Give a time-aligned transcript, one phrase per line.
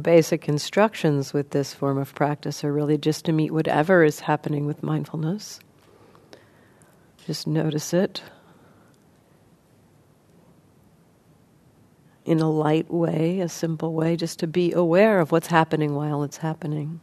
[0.00, 4.66] basic instructions with this form of practice are really just to meet whatever is happening
[4.66, 5.60] with mindfulness.
[7.26, 8.22] Just notice it
[12.24, 16.22] in a light way, a simple way, just to be aware of what's happening while
[16.22, 17.00] it's happening.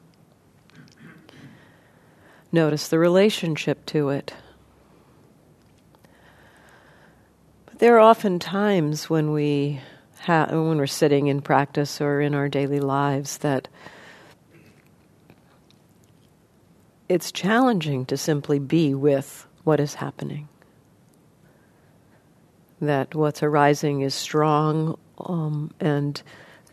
[2.51, 4.33] Notice the relationship to it.
[7.65, 9.81] But there are often times when we
[10.27, 13.67] when we're sitting in practice or in our daily lives that
[17.09, 20.47] it's challenging to simply be with what is happening.
[22.81, 26.21] That what's arising is strong um, and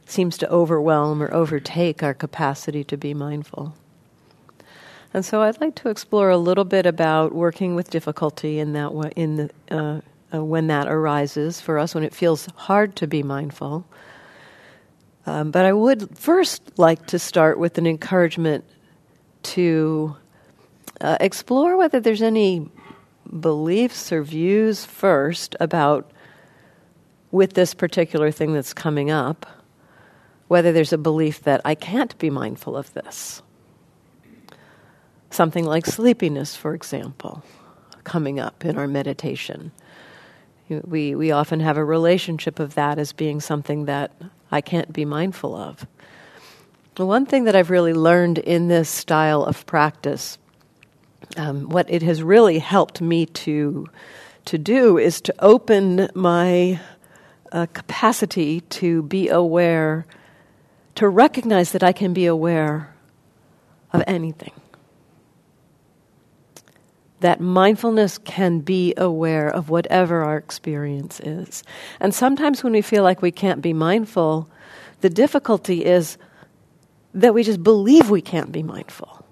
[0.07, 3.75] seems to overwhelm or overtake our capacity to be mindful.
[5.15, 8.93] And so I'd like to explore a little bit about working with difficulty in that
[8.93, 10.01] way, in the uh,
[10.33, 13.85] uh, when that arises for us, when it feels hard to be mindful.
[15.27, 18.65] Um, but I would first like to start with an encouragement
[19.43, 20.17] to
[21.01, 22.69] uh, explore whether there's any
[23.41, 26.11] beliefs or views first about
[27.31, 29.47] with this particular thing that's coming up,
[30.49, 33.43] whether there's a belief that I can't be mindful of this.
[35.31, 37.43] Something like sleepiness, for example,
[38.05, 39.73] coming up in our meditation.
[40.85, 44.13] We, we often have a relationship of that as being something that
[44.51, 45.87] I can't be mindful of.
[46.97, 50.39] The one thing that I've really learned in this style of practice,
[51.37, 53.89] um, what it has really helped me to,
[54.45, 56.81] to do is to open my
[57.51, 60.07] uh, capacity to be aware,
[60.95, 62.95] to recognize that I can be aware
[63.93, 64.53] of anything
[67.25, 71.65] that mindfulness can be aware of whatever our experience is.
[71.99, 74.47] And sometimes when we feel like we can't be mindful,
[75.01, 76.19] the difficulty is
[77.15, 79.25] that we just believe we can't be mindful.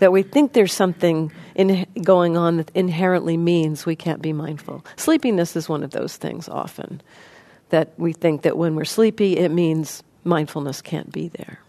[0.00, 4.84] That we think there's something in, going on that inherently means we can't be mindful.
[4.96, 7.00] Sleepiness is one of those things often.
[7.70, 11.60] That we think that when we're sleepy, it means mindfulness can't be there.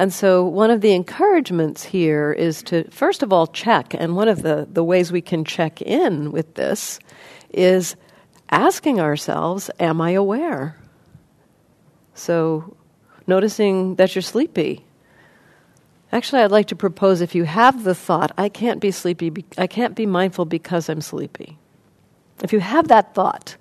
[0.00, 3.92] And so, one of the encouragements here is to, first of all, check.
[3.92, 6.98] And one of the, the ways we can check in with this
[7.50, 7.96] is
[8.48, 10.78] asking ourselves, Am I aware?
[12.14, 12.78] So,
[13.26, 14.86] noticing that you're sleepy.
[16.12, 19.66] Actually, I'd like to propose if you have the thought, I can't be sleepy, I
[19.66, 21.58] can't be mindful because I'm sleepy.
[22.42, 23.54] If you have that thought,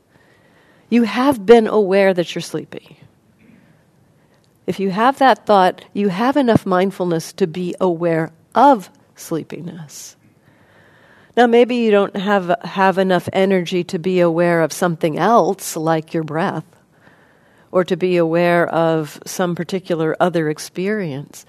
[0.89, 2.98] you have been aware that you're sleepy.
[4.69, 10.15] If you have that thought, you have enough mindfulness to be aware of sleepiness.
[11.35, 16.13] Now, maybe you don't have, have enough energy to be aware of something else, like
[16.13, 16.65] your breath,
[17.71, 21.47] or to be aware of some particular other experience.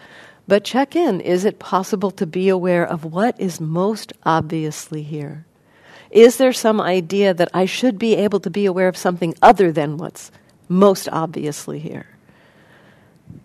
[0.48, 5.44] But check in is it possible to be aware of what is most obviously here?
[6.10, 9.72] Is there some idea that I should be able to be aware of something other
[9.72, 10.32] than what's
[10.70, 12.06] most obviously here?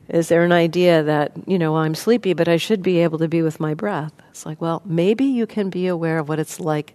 [0.07, 3.27] Is there an idea that, you know, I'm sleepy, but I should be able to
[3.27, 4.13] be with my breath?
[4.29, 6.93] It's like, well, maybe you can be aware of what it's like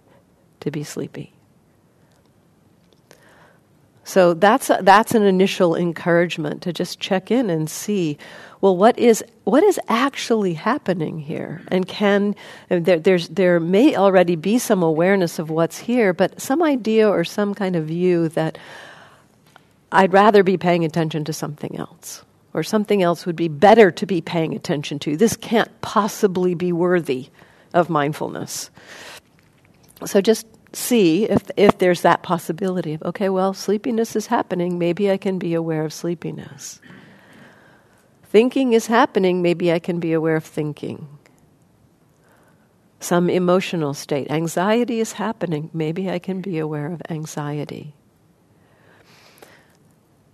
[0.61, 1.33] to be sleepy.
[4.03, 8.17] So that's a, that's an initial encouragement to just check in and see,
[8.59, 12.35] well, what is what is actually happening here, and can
[12.67, 17.23] there there's there may already be some awareness of what's here, but some idea or
[17.23, 18.57] some kind of view that
[19.91, 22.23] I'd rather be paying attention to something else
[22.53, 25.15] or something else would be better to be paying attention to.
[25.15, 27.29] This can't possibly be worthy
[27.73, 28.69] of mindfulness.
[30.05, 35.11] So just see if, if there's that possibility of, okay, well, sleepiness is happening, maybe
[35.11, 36.81] I can be aware of sleepiness.
[38.23, 41.07] Thinking is happening, maybe I can be aware of thinking.
[42.99, 47.95] Some emotional state, anxiety is happening, maybe I can be aware of anxiety.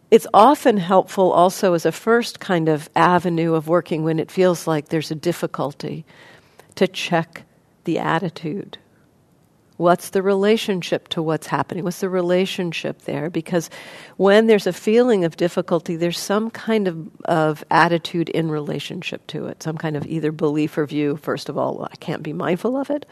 [0.09, 4.65] It's often helpful also as a first kind of avenue of working when it feels
[4.65, 6.05] like there's a difficulty
[6.75, 7.43] to check
[7.83, 8.77] the attitude.
[9.75, 11.83] What's the relationship to what's happening?
[11.83, 13.29] What's the relationship there?
[13.29, 13.69] Because
[14.15, 19.45] when there's a feeling of difficulty, there's some kind of, of attitude in relationship to
[19.47, 21.17] it, some kind of either belief or view.
[21.17, 23.05] First of all, well, I can't be mindful of it,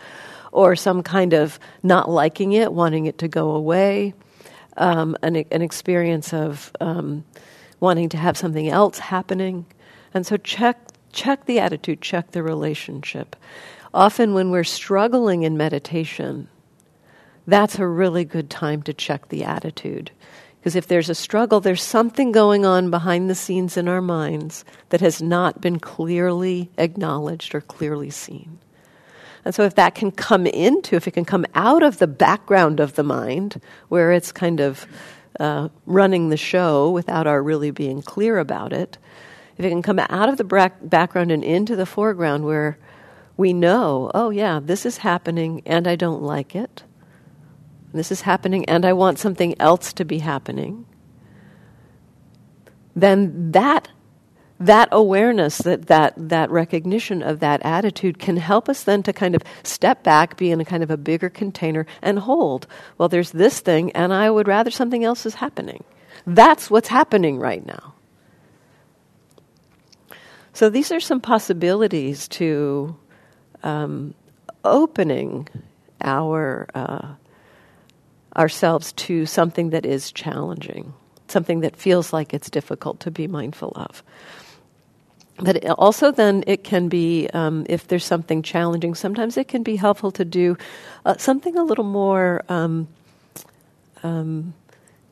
[0.51, 4.15] or some kind of not liking it, wanting it to go away,
[4.77, 7.23] um, an, an experience of um,
[7.79, 9.65] wanting to have something else happening.
[10.13, 10.77] And so check
[11.11, 13.35] check the attitude, check the relationship.
[13.93, 16.49] Often when we're struggling in meditation,
[17.47, 20.11] that's a really good time to check the attitude.
[20.59, 24.65] Because if there's a struggle, there's something going on behind the scenes in our minds
[24.89, 28.59] that has not been clearly acknowledged or clearly seen.
[29.45, 32.79] And so, if that can come into, if it can come out of the background
[32.79, 34.87] of the mind, where it's kind of
[35.39, 38.97] uh, running the show without our really being clear about it,
[39.57, 42.77] if it can come out of the background and into the foreground where
[43.37, 46.83] we know, oh, yeah, this is happening and I don't like it,
[47.93, 50.85] this is happening and I want something else to be happening,
[52.95, 53.89] then that
[54.59, 59.35] that awareness, that, that, that recognition of that attitude can help us then to kind
[59.35, 62.67] of step back, be in a kind of a bigger container, and hold.
[62.97, 65.83] Well, there's this thing, and I would rather something else is happening.
[66.25, 67.93] That's what's happening right now.
[70.53, 72.95] So these are some possibilities to
[73.61, 74.13] um,
[74.63, 75.49] opening
[76.01, 77.15] our uh,
[78.37, 80.93] ourselves to something that is challenging,
[81.27, 84.03] something that feels like it's difficult to be mindful of.
[85.37, 89.75] But also, then it can be, um, if there's something challenging, sometimes it can be
[89.75, 90.57] helpful to do
[91.05, 92.87] uh, something a little more um,
[94.01, 94.53] um,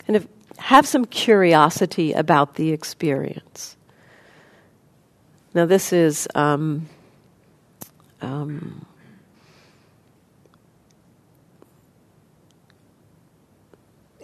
[0.05, 0.27] kind of
[0.57, 3.75] have some curiosity about the experience.
[5.53, 6.87] Now, this is um,
[8.21, 8.85] um,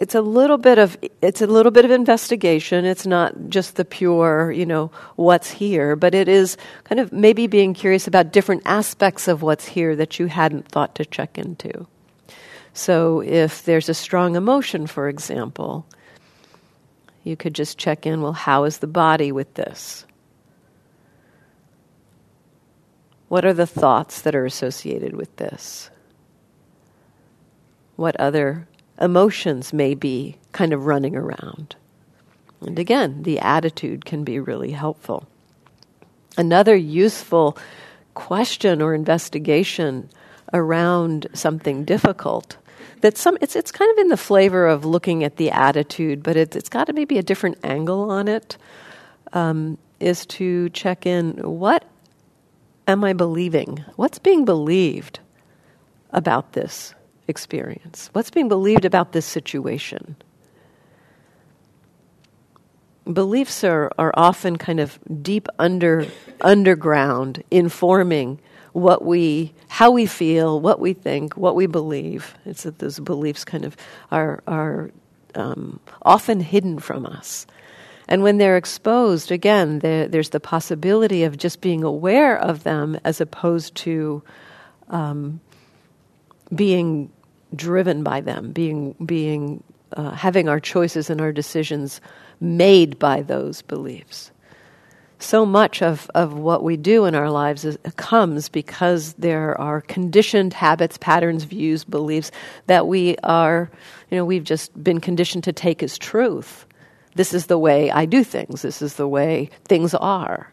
[0.00, 2.86] it's a little bit of it's a little bit of investigation.
[2.86, 7.46] It's not just the pure you know what's here but it is kind of maybe
[7.46, 11.86] being curious about different aspects of what's here that you hadn't thought to check into.
[12.72, 15.86] So if there's a strong emotion for example
[17.22, 20.06] you could just check in well how is the body with this?
[23.28, 25.90] What are the thoughts that are associated with this?
[27.96, 28.66] What other
[29.00, 31.76] emotions may be kind of running around.
[32.60, 35.26] And again, the attitude can be really helpful.
[36.36, 37.56] Another useful
[38.14, 40.10] question or investigation
[40.52, 42.56] around something difficult
[43.00, 46.36] that some it's it's kind of in the flavor of looking at the attitude, but
[46.36, 48.56] it's it's got to maybe a different angle on it.
[49.32, 51.84] Um, is to check in what
[52.88, 53.84] am I believing?
[53.96, 55.20] What's being believed
[56.10, 56.94] about this
[57.30, 58.10] experience?
[58.12, 60.16] What's being believed about this situation?
[63.10, 66.06] Beliefs are, are often kind of deep under
[66.42, 68.38] underground, informing
[68.72, 72.34] what we how we feel, what we think, what we believe.
[72.44, 73.76] It's that those beliefs kind of
[74.12, 74.90] are are
[75.34, 77.46] um, often hidden from us.
[78.10, 83.20] And when they're exposed, again, there's the possibility of just being aware of them as
[83.20, 84.22] opposed to
[84.88, 85.40] um,
[86.52, 87.12] being
[87.54, 89.62] driven by them, being being
[89.96, 92.00] uh, having our choices and our decisions
[92.40, 94.30] made by those beliefs.
[95.18, 99.82] So much of, of what we do in our lives is, comes because there are
[99.82, 102.30] conditioned habits, patterns, views, beliefs
[102.68, 103.70] that we are,
[104.10, 106.64] you know, we've just been conditioned to take as truth.
[107.16, 108.62] This is the way I do things.
[108.62, 110.50] This is the way things are.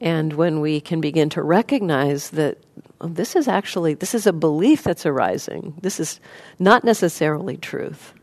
[0.00, 2.58] And when we can begin to recognize that
[3.00, 6.20] oh, this is actually this is a belief that's arising, this is
[6.58, 8.14] not necessarily truth,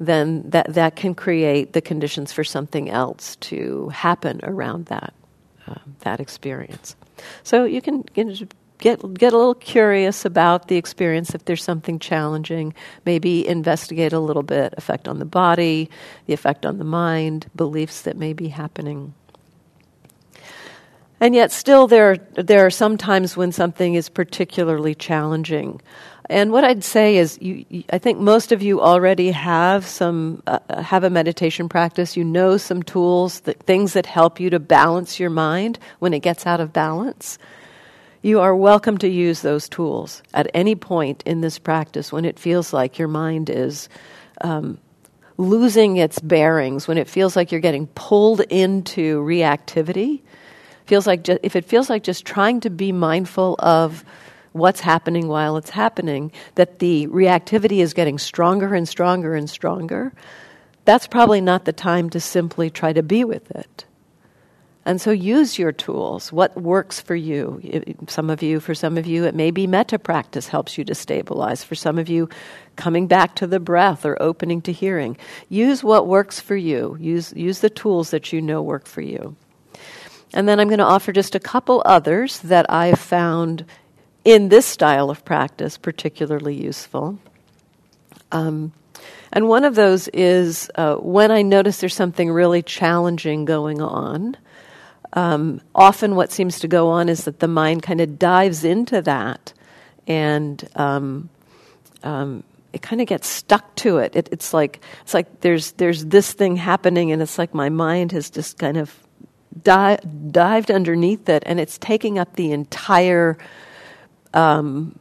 [0.00, 5.14] then that that can create the conditions for something else to happen around that
[5.68, 6.96] uh, that experience.
[7.44, 8.26] So you can get
[8.78, 12.74] get a little curious about the experience if there's something challenging.
[13.04, 15.88] Maybe investigate a little bit effect on the body,
[16.26, 19.14] the effect on the mind, beliefs that may be happening.
[21.18, 25.80] And yet, still, there, there are some times when something is particularly challenging.
[26.28, 30.82] And what I'd say is, you, I think most of you already have some uh,
[30.82, 32.16] have a meditation practice.
[32.16, 36.20] You know some tools, that, things that help you to balance your mind when it
[36.20, 37.38] gets out of balance.
[38.22, 42.38] You are welcome to use those tools at any point in this practice when it
[42.38, 43.88] feels like your mind is
[44.40, 44.78] um,
[45.38, 50.22] losing its bearings, when it feels like you're getting pulled into reactivity
[50.86, 54.04] feels like ju- if it feels like just trying to be mindful of
[54.52, 60.12] what's happening while it's happening, that the reactivity is getting stronger and stronger and stronger,
[60.84, 63.84] that's probably not the time to simply try to be with it.
[64.86, 66.32] And so use your tools.
[66.32, 67.60] What works for you?
[68.06, 70.94] Some of you, for some of you, it may be metta practice helps you to
[70.94, 71.64] stabilize.
[71.64, 72.28] For some of you,
[72.76, 75.16] coming back to the breath or opening to hearing.
[75.48, 76.96] Use what works for you.
[77.00, 79.34] Use, use the tools that you know work for you.
[80.32, 83.64] And then I'm going to offer just a couple others that I've found
[84.24, 87.18] in this style of practice particularly useful.
[88.32, 88.72] Um,
[89.32, 94.36] and one of those is uh, when I notice there's something really challenging going on
[95.12, 99.00] um, often what seems to go on is that the mind kind of dives into
[99.02, 99.54] that
[100.06, 101.28] and um,
[102.02, 104.14] um, it kind of gets stuck to it.
[104.14, 104.28] it.
[104.30, 108.28] It's like it's like there's there's this thing happening, and it's like my mind has
[108.28, 108.94] just kind of
[109.62, 109.98] di-
[110.30, 113.38] dived underneath it, and it's taking up the entire
[114.34, 114.98] um,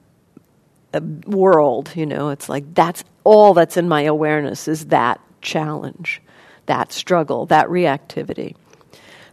[0.93, 1.91] uh, world.
[1.95, 6.21] You know, it's like that's all that's in my awareness is that challenge,
[6.65, 8.55] that struggle, that reactivity.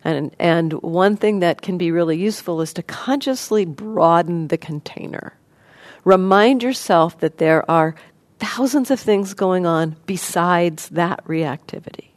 [0.04, 5.34] And, and one thing that can be really useful is to consciously broaden the container.
[6.04, 7.94] Remind yourself that there are
[8.40, 12.11] thousands of things going on besides that reactivity.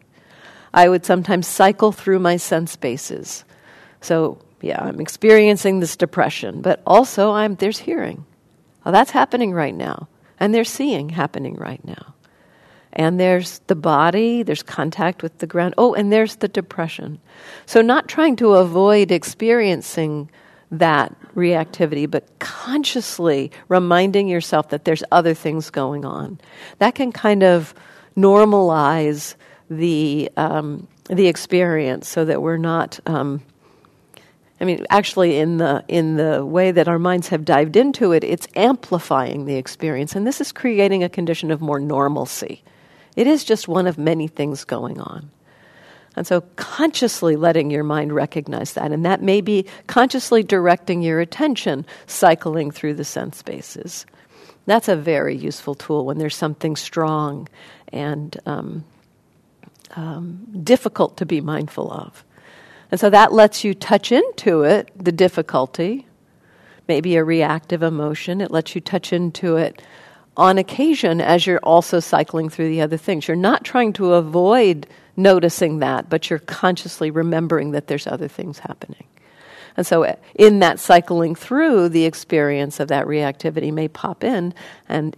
[0.75, 3.43] I would sometimes cycle through my sense bases.
[4.01, 8.25] So, yeah, I'm experiencing this depression, but also I'm, there's hearing.
[8.85, 10.07] Oh, that's happening right now.
[10.39, 12.13] And there's seeing happening right now
[12.95, 15.73] and there's the body, there's contact with the ground.
[15.77, 17.19] Oh, and there's the depression.
[17.65, 20.29] So, not trying to avoid experiencing
[20.71, 26.39] that reactivity, but consciously reminding yourself that there's other things going on.
[26.79, 27.73] That can kind of
[28.17, 29.35] normalize
[29.69, 32.99] the um, the experience, so that we're not.
[33.05, 33.41] Um,
[34.59, 38.23] I mean, actually, in the in the way that our minds have dived into it,
[38.23, 42.63] it's amplifying the experience, and this is creating a condition of more normalcy.
[43.15, 45.31] It is just one of many things going on.
[46.15, 51.19] And so, consciously letting your mind recognize that, and that may be consciously directing your
[51.19, 54.05] attention, cycling through the sense bases.
[54.65, 57.47] That's a very useful tool when there's something strong
[57.89, 58.85] and um,
[59.95, 62.23] um, difficult to be mindful of.
[62.91, 66.07] And so that lets you touch into it, the difficulty,
[66.87, 68.41] maybe a reactive emotion.
[68.41, 69.81] It lets you touch into it
[70.37, 73.27] on occasion as you're also cycling through the other things.
[73.27, 78.59] You're not trying to avoid noticing that, but you're consciously remembering that there's other things
[78.59, 79.05] happening.
[79.77, 84.53] And so, uh, in that cycling through, the experience of that reactivity may pop in,
[84.87, 85.15] and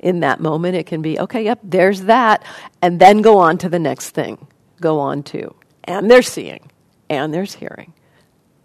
[0.00, 2.42] in that moment, it can be, okay, yep, there's that,
[2.82, 4.46] and then go on to the next thing.
[4.80, 5.54] Go on to,
[5.84, 6.70] and there's seeing,
[7.08, 7.92] and there's hearing,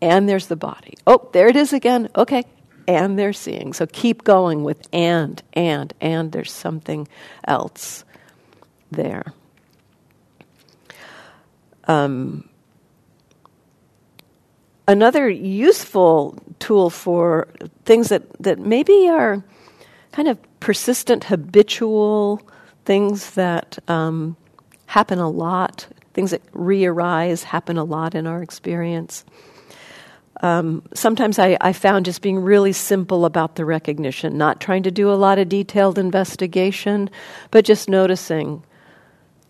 [0.02, 0.96] and there's the body.
[1.06, 2.10] Oh, there it is again.
[2.16, 2.46] Okay,
[2.88, 3.74] and they're seeing.
[3.74, 7.08] So keep going with and, and, and there's something
[7.46, 8.06] else
[8.92, 9.26] there.
[11.88, 12.50] Um,
[14.88, 17.48] another useful tool for
[17.84, 19.44] things that, that maybe are
[20.12, 22.42] kind of persistent, habitual
[22.86, 24.36] things that um,
[24.88, 29.26] happen a lot, things that re arise, happen a lot in our experience
[30.42, 34.92] um, sometimes I, I, found just being really simple about the recognition, not trying to
[34.92, 37.10] do a lot of detailed investigation,
[37.52, 38.62] but just noticing,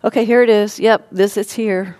[0.03, 0.79] okay, here it is.
[0.79, 1.97] Yep, this it's here,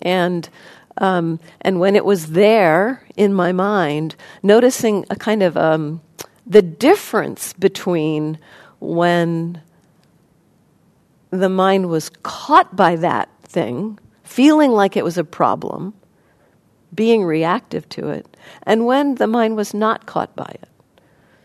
[0.00, 0.48] and
[0.96, 6.00] um, and when it was there in my mind, noticing a kind of um,
[6.50, 8.38] the difference between
[8.80, 9.62] when
[11.30, 15.94] the mind was caught by that thing, feeling like it was a problem
[16.92, 20.68] being reactive to it, and when the mind was not caught by it.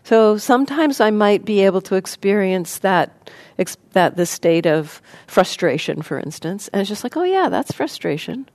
[0.02, 6.02] So sometimes I might be able to experience that, ex- that the state of frustration,
[6.02, 8.48] for instance, and it's just like, oh yeah, that's frustration.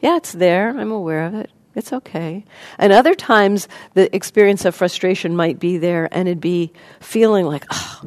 [0.00, 0.70] Yeah, it's there.
[0.70, 1.50] I'm aware of it.
[1.74, 2.44] It's okay.
[2.78, 7.64] And other times, the experience of frustration might be there, and it'd be feeling like,
[7.70, 8.02] oh,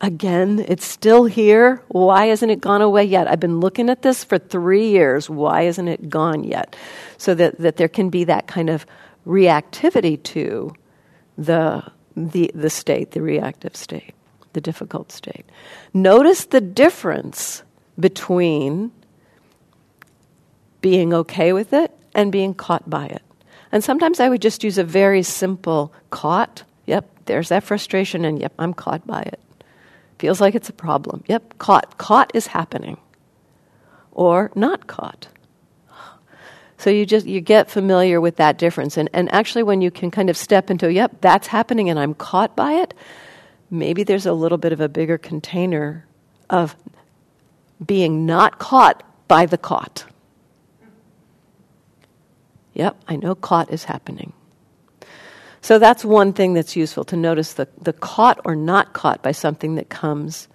[0.00, 1.82] again, it's still here.
[1.88, 3.28] Why hasn't it gone away yet?
[3.28, 5.28] I've been looking at this for three years.
[5.28, 6.76] Why isn't it gone yet?
[7.16, 8.86] So that, that there can be that kind of
[9.26, 10.72] reactivity to
[11.36, 11.82] the,
[12.16, 14.14] the, the state, the reactive state,
[14.52, 15.44] the difficult state.
[15.92, 17.64] Notice the difference
[17.98, 18.92] between
[20.80, 23.22] being okay with it and being caught by it.
[23.70, 26.64] And sometimes I would just use a very simple caught.
[26.86, 29.40] Yep, there's that frustration, and yep, I'm caught by it
[30.18, 31.22] Feels like it's a problem.
[31.28, 31.96] Yep, caught.
[31.96, 32.96] Caught is happening.
[34.10, 35.28] Or not caught.
[36.76, 40.10] So you just you get familiar with that difference, and and actually, when you can
[40.10, 42.94] kind of step into, yep, that's happening, and I'm caught by it.
[43.70, 46.06] Maybe there's a little bit of a bigger container
[46.50, 46.76] of
[47.84, 50.04] being not caught by the caught.
[52.78, 54.32] Yep, I know caught is happening.
[55.60, 59.32] So that's one thing that's useful to notice the, the caught or not caught by
[59.32, 60.46] something that comes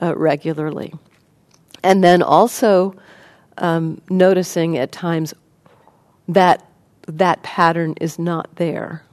[0.00, 0.94] uh, regularly.
[1.82, 2.94] And then also
[3.58, 5.34] um, noticing at times
[6.28, 6.64] that
[7.06, 9.04] that pattern is not there.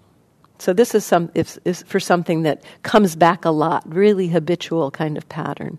[0.58, 4.92] So this is some if, is for something that comes back a lot, really habitual
[4.92, 5.78] kind of pattern.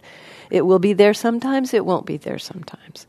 [0.50, 3.06] It will be there sometimes, it won't be there sometimes.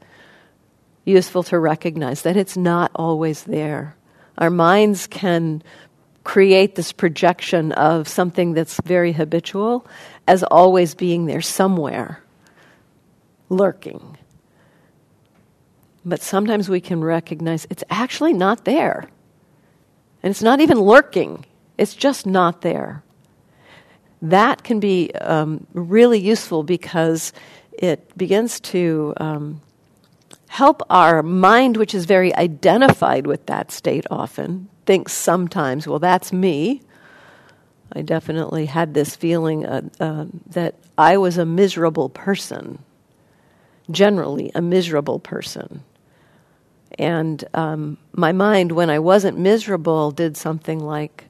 [1.08, 3.96] Useful to recognize that it's not always there.
[4.38, 5.64] Our minds can
[6.26, 9.88] create this projection of something that's very habitual
[10.28, 12.22] as always being there somewhere,
[13.48, 14.18] lurking.
[16.04, 19.08] But sometimes we can recognize it's actually not there.
[20.22, 21.46] And it's not even lurking,
[21.78, 23.02] it's just not there.
[24.22, 27.32] That can be um, really useful because
[27.72, 29.62] it begins to um,
[30.48, 36.32] help our mind, which is very identified with that state often, thinks sometimes, well, that's
[36.32, 36.82] me.
[37.94, 42.80] I definitely had this feeling uh, uh, that I was a miserable person,
[43.92, 45.84] generally, a miserable person.
[46.98, 51.26] And um, my mind, when I wasn't miserable, did something like,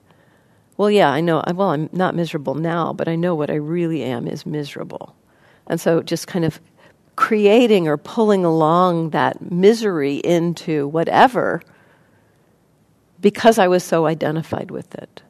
[0.77, 4.03] well, yeah, I know, well, I'm not miserable now, but I know what I really
[4.03, 5.15] am is miserable.
[5.67, 6.61] And so just kind of
[7.17, 11.61] creating or pulling along that misery into whatever
[13.19, 15.21] because I was so identified with it.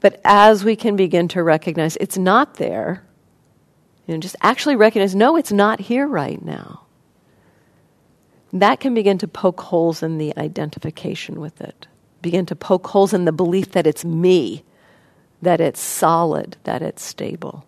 [0.00, 3.04] But as we can begin to recognize it's not there,
[4.06, 6.86] you know, just actually recognize, no, it's not here right now
[8.60, 11.86] that can begin to poke holes in the identification with it,
[12.22, 14.64] begin to poke holes in the belief that it's me,
[15.42, 17.66] that it's solid, that it's stable.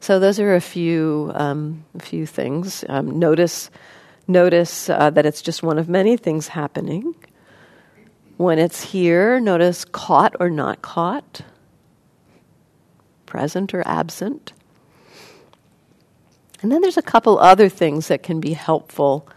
[0.00, 2.84] So those are a few um, a few things.
[2.88, 3.70] Um, notice
[4.26, 7.14] notice uh, that it's just one of many things happening.
[8.38, 11.42] When it's here, notice caught or not caught,
[13.26, 14.54] present or absent.
[16.62, 19.28] And then there's a couple other things that can be helpful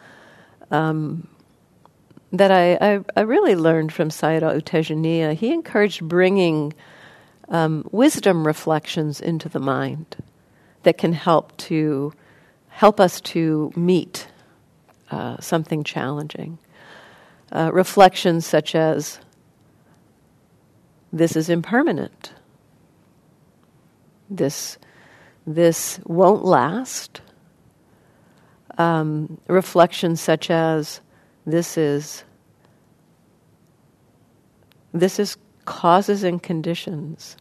[0.71, 1.28] um,
[2.32, 5.34] that I, I, I, really learned from Sayadaw U Tejaniya.
[5.34, 6.73] He encouraged bringing
[7.49, 10.15] um, wisdom reflections into the mind
[10.84, 12.13] that can help to
[12.69, 14.28] help us to meet
[15.12, 16.58] uh, something challenging.
[17.52, 19.19] Uh, reflections such as,
[21.12, 22.34] "This is impermanent."
[24.30, 24.78] This
[25.46, 27.22] this won't last.
[28.78, 31.00] Um, reflections such as
[31.46, 32.24] this is
[34.93, 37.38] this is causes and conditions.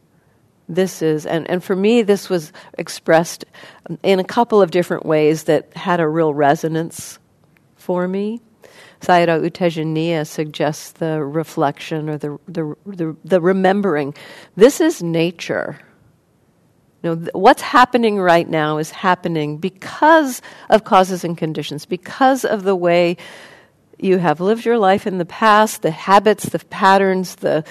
[0.73, 3.45] This is, and, and for me, this was expressed
[4.01, 7.19] in a couple of different ways that had a real resonance
[7.75, 8.41] for me.
[9.01, 14.15] Sayadaw U Tejaniya suggests the reflection or the, the, the, the remembering.
[14.55, 15.79] This is nature.
[17.03, 22.63] You know, what's happening right now is happening because of causes and conditions, because of
[22.63, 23.17] the way
[23.99, 27.65] you have lived your life in the past, the habits, the patterns, the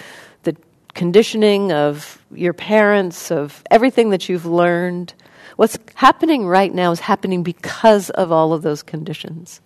[0.95, 5.15] conditioning of your parents, of everything that you've learned.
[5.57, 9.61] What's happening right now is happening because of all of those conditions,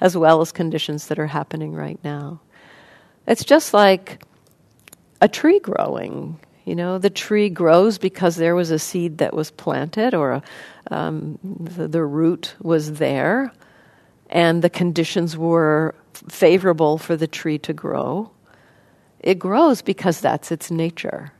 [0.00, 2.40] as well as conditions that are happening right now.
[3.26, 4.22] It's just like
[5.20, 6.38] a tree growing.
[6.64, 10.42] You know, the tree grows because there was a seed that was planted or
[10.90, 13.52] um, the, the root was there
[14.30, 15.94] and the conditions were
[16.28, 18.30] favorable for the tree to grow.
[19.20, 21.32] It grows because that's its nature.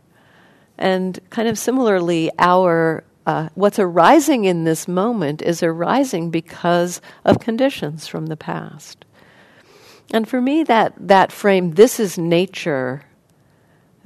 [0.77, 7.41] And kind of similarly, our uh, what's arising in this moment is arising because of
[7.41, 9.05] conditions from the past.
[10.15, 13.03] And for me, that, that frame, this is nature,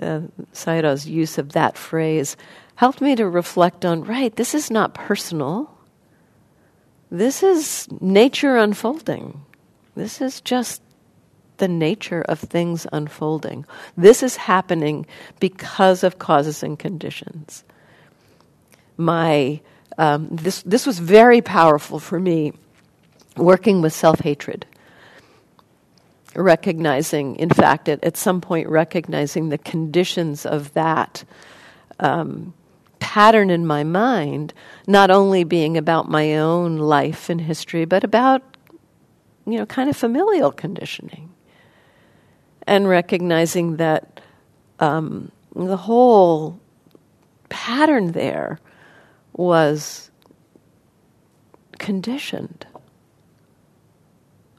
[0.01, 2.37] uh, Sayadaw's use of that phrase
[2.75, 5.71] helped me to reflect on right, this is not personal.
[7.13, 9.43] This is nature unfolding.
[9.95, 10.83] This is just
[11.59, 13.65] the nature of things unfolding.
[13.97, 15.07] This is happening
[15.41, 17.65] because of causes and conditions.
[18.97, 19.61] My
[19.99, 22.53] um, this this was very powerful for me
[23.37, 24.67] working with self hatred
[26.35, 31.25] recognizing, in fact, at, at some point, recognizing the conditions of that
[32.01, 32.55] um,
[33.01, 34.55] pattern in my mind,
[34.87, 38.43] not only being about my own life and history, but about
[39.47, 41.32] you know, kind of familial conditioning.
[42.67, 44.21] And recognizing that
[44.79, 46.61] um, the whole
[47.49, 48.59] pattern there
[49.33, 50.11] was
[51.79, 52.67] conditioned.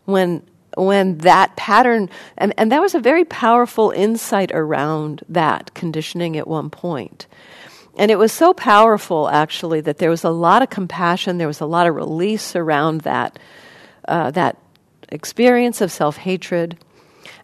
[0.06, 0.44] When
[0.76, 6.48] when that pattern and, and that was a very powerful insight around that conditioning at
[6.48, 7.28] one point.
[7.96, 11.62] And it was so powerful actually that there was a lot of compassion, there was
[11.62, 13.38] a lot of release around that
[14.08, 14.58] uh, that
[15.10, 16.78] experience of self hatred.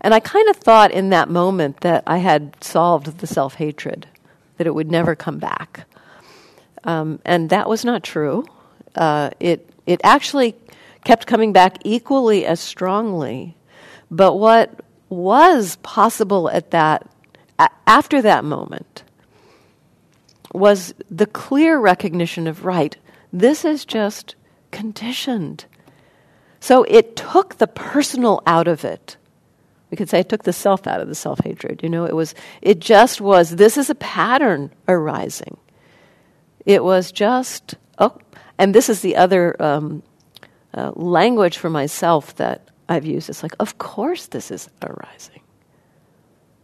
[0.01, 4.07] And I kind of thought in that moment that I had solved the self hatred,
[4.57, 5.85] that it would never come back.
[6.83, 8.45] Um, and that was not true.
[8.95, 10.55] Uh, it, it actually
[11.03, 13.55] kept coming back equally as strongly.
[14.09, 17.09] But what was possible at that,
[17.57, 19.03] a- after that moment,
[20.53, 22.95] was the clear recognition of right,
[23.31, 24.35] this is just
[24.71, 25.65] conditioned.
[26.59, 29.15] So it took the personal out of it.
[29.91, 31.81] We could say it took the self out of the self hatred.
[31.81, 35.57] You know, it was, it just was, this is a pattern arising.
[36.65, 38.17] It was just, oh,
[38.57, 40.03] and this is the other um,
[40.73, 43.29] uh, language for myself that I've used.
[43.29, 45.41] It's like, of course this is arising.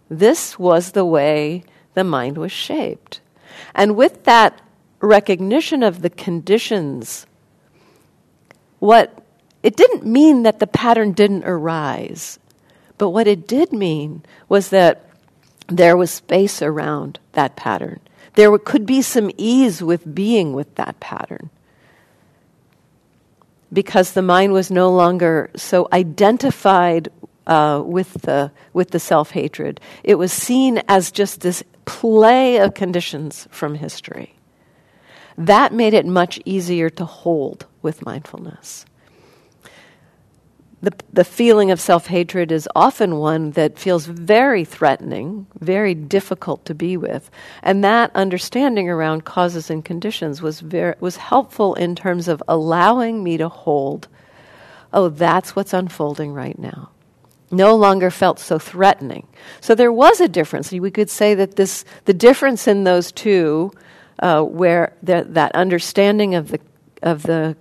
[0.10, 3.22] This was the way the mind was shaped.
[3.74, 4.62] And with that
[5.00, 7.26] recognition of the conditions,
[8.80, 9.24] what
[9.64, 12.38] it didn't mean that the pattern didn't arise,
[12.98, 15.10] but what it did mean was that
[15.68, 18.00] there was space around that pattern.
[18.36, 21.50] There could be some ease with being with that pattern
[23.72, 27.10] because the mind was no longer so identified
[27.48, 29.80] uh, with the with the self hatred.
[30.04, 34.36] It was seen as just this play of conditions from history.
[35.38, 38.86] That made it much easier to hold with mindfulness
[40.82, 46.66] the, the feeling of self hatred is often one that feels very threatening, very difficult
[46.66, 47.32] to be with.
[47.64, 53.24] And that understanding around causes and conditions was, very, was helpful in terms of allowing
[53.24, 54.08] me to hold,
[54.94, 56.90] oh, that's what's unfolding right now.
[57.52, 59.28] No longer felt so threatening.
[59.62, 60.72] So there was a difference.
[60.72, 63.72] We could say that this, the difference in those two,
[64.20, 66.60] uh, where the, that understanding of the
[67.04, 67.56] of the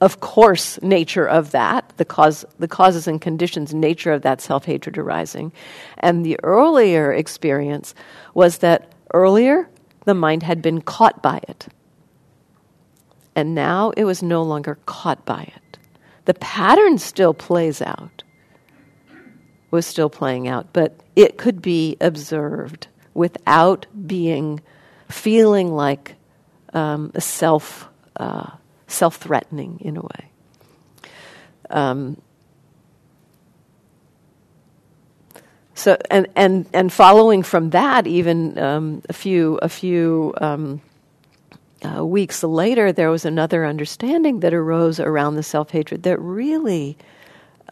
[0.00, 4.96] of course nature of that, the cause the causes and conditions nature of that self-hatred
[4.96, 5.52] arising.
[5.98, 7.94] And the earlier experience
[8.34, 9.68] was that earlier
[10.04, 11.68] the mind had been caught by it.
[13.36, 15.78] And now it was no longer caught by it.
[16.24, 18.22] The pattern still plays out.
[19.70, 24.60] Was still playing out, but it could be observed without being
[25.08, 26.16] feeling like
[26.72, 28.50] um, a self uh,
[28.90, 30.30] self threatening in a way.
[31.70, 32.20] Um,
[35.74, 40.82] so and and and following from that, even um, a few a few um,
[41.82, 46.96] uh, weeks later, there was another understanding that arose around the self hatred that really.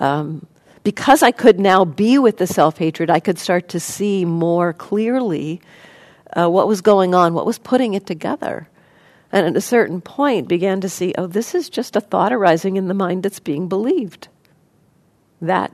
[0.01, 0.47] Um,
[0.85, 4.73] because I could now be with the self hatred, I could start to see more
[4.73, 5.61] clearly
[6.35, 8.69] uh, what was going on, what was putting it together
[9.31, 12.77] and at a certain point began to see, oh, this is just a thought arising
[12.77, 14.29] in the mind that's being believed.
[15.41, 15.73] That,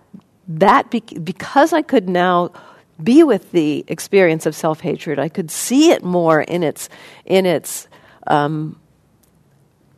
[0.48, 2.52] that be- because I could now
[3.02, 6.88] be with the experience of self hatred, I could see it more in its,
[7.24, 7.88] in its
[8.26, 8.78] um,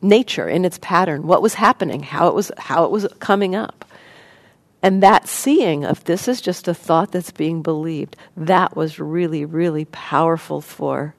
[0.01, 3.85] nature, in its pattern, what was happening, how it was, how it was coming up.
[4.83, 9.43] And that seeing of this is just a thought that's being believed, that was really,
[9.43, 11.15] really powerful for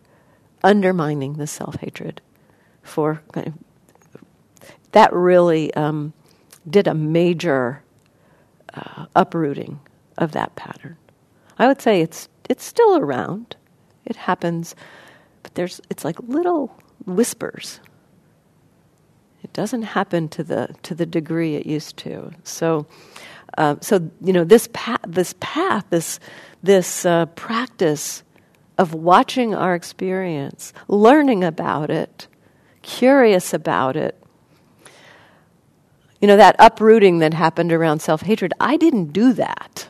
[0.63, 2.21] undermining the self hatred
[2.89, 3.23] for
[4.93, 6.13] that really um,
[6.69, 7.83] did a major
[8.75, 9.81] uh, uprooting
[10.17, 10.97] of that pattern.
[11.59, 13.57] I would say it's it's still around.
[14.05, 14.75] It happens,
[15.43, 16.75] but there's it's like little
[17.07, 17.81] whispers.
[19.43, 22.33] It doesn't happen to the to the degree it used to.
[22.43, 22.87] So,
[23.57, 26.21] uh, so you know this path, this path, this
[26.63, 28.23] this uh, practice
[28.79, 32.29] of watching our experience, learning about it,
[32.89, 34.21] curious about it.
[36.21, 39.89] You know, that uprooting that happened around self hatred, I didn't do that.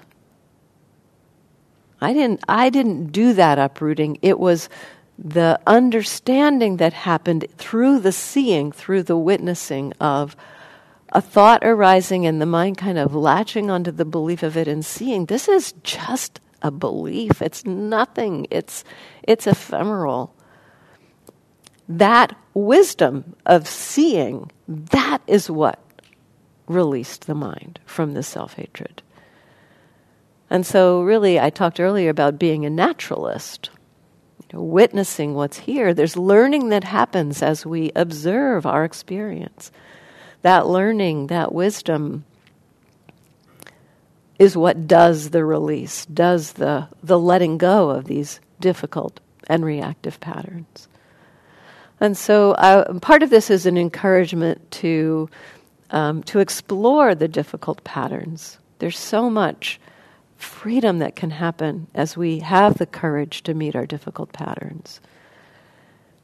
[2.01, 4.19] I didn't, I didn't do that uprooting.
[4.21, 4.69] It was
[5.19, 10.37] the understanding that happened through the seeing, through the witnessing of
[11.11, 14.85] a thought arising and the mind kind of latching onto the belief of it and
[14.85, 17.41] seeing this is just a belief.
[17.41, 18.47] It's nothing.
[18.51, 18.85] It's,
[19.23, 20.35] it's ephemeral
[21.89, 25.83] that wisdom of seeing, that is what
[26.67, 29.03] released the mind from the self hatred.
[30.51, 33.71] And so, really, I talked earlier about being a naturalist,
[34.41, 35.93] you know, witnessing what's here.
[35.93, 39.71] There's learning that happens as we observe our experience.
[40.43, 42.25] That learning, that wisdom,
[44.39, 50.21] is what does the release, does the, the letting go of these difficult and reactive
[50.21, 50.88] patterns.
[52.01, 55.29] And so, uh, part of this is an encouragement to
[55.91, 58.59] um, to explore the difficult patterns.
[58.79, 59.81] There's so much
[60.37, 65.01] freedom that can happen as we have the courage to meet our difficult patterns.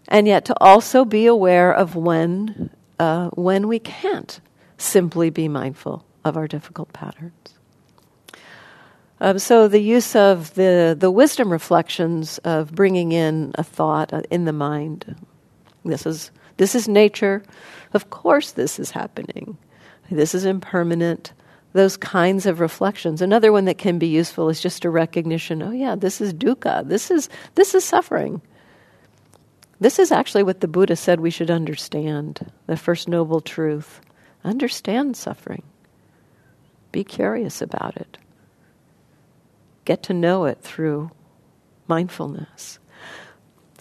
[0.08, 4.38] And yet to also be aware of when, uh, when we can't
[4.76, 7.54] simply be mindful of our difficult patterns.
[9.20, 14.22] Um, so the use of the, the wisdom reflections of bringing in a thought uh,
[14.30, 15.16] in the mind.
[15.84, 17.42] This is, this is nature.
[17.92, 19.56] Of course, this is happening.
[20.10, 21.32] This is impermanent
[21.74, 23.20] those kinds of reflections.
[23.20, 26.88] Another one that can be useful is just a recognition, oh yeah, this is dukkha.
[26.88, 28.40] This is this is suffering.
[29.80, 34.00] This is actually what the Buddha said we should understand, the first noble truth.
[34.44, 35.64] Understand suffering.
[36.92, 38.18] Be curious about it.
[39.84, 41.10] Get to know it through
[41.88, 42.78] mindfulness.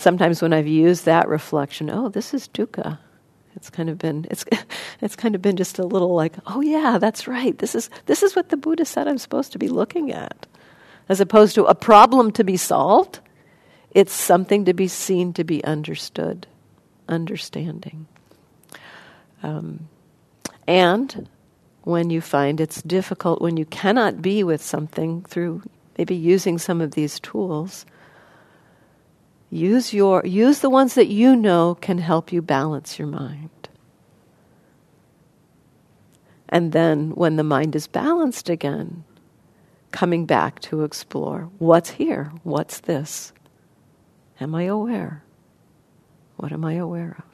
[0.04, 3.00] Sometimes when I've used that reflection, oh, this is dukkha.
[3.56, 4.44] It's kind of been it's
[5.02, 7.58] it's kind of been just a little like, oh yeah, that's right.
[7.58, 10.46] This is this is what the Buddha said I'm supposed to be looking at.
[11.08, 13.22] As opposed to a problem to be solved,
[13.92, 16.48] it's something to be seen, to be understood,
[17.08, 18.06] understanding.
[19.42, 19.88] Um,
[20.68, 21.30] and
[21.84, 25.62] when you find it's difficult, when you cannot be with something through
[25.98, 27.86] maybe using some of these tools,
[29.54, 33.70] Use your use the ones that you know can help you balance your mind.
[36.50, 39.04] And then when the mind is balanced again,
[39.92, 42.32] coming back to explore what's here?
[42.42, 43.32] What's this?
[44.42, 45.24] Am I aware?
[46.38, 47.33] What am I aware of?